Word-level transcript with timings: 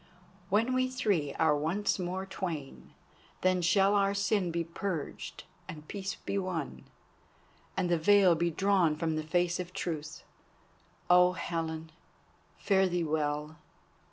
When 0.49 0.73
we 0.73 0.89
three 0.89 1.35
are 1.35 1.55
once 1.55 1.99
more 1.99 2.25
twain, 2.25 2.95
then 3.41 3.61
shall 3.61 3.93
our 3.93 4.15
sin 4.15 4.49
be 4.49 4.63
purged 4.63 5.43
and 5.67 5.87
peace 5.87 6.15
be 6.15 6.39
won, 6.39 6.85
and 7.77 7.87
the 7.87 7.99
veil 7.99 8.33
be 8.33 8.49
drawn 8.49 8.95
from 8.95 9.15
the 9.15 9.21
face 9.21 9.59
of 9.59 9.73
Truth. 9.73 10.23
Oh, 11.07 11.33
Helen, 11.33 11.91
fare 12.57 12.89
thee 12.89 13.03
well! 13.03 13.57